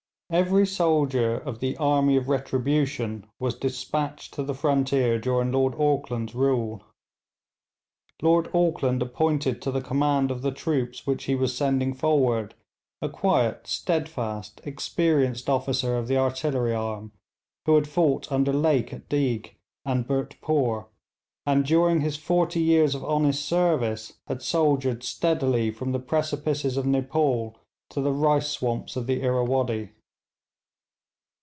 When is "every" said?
0.33-0.65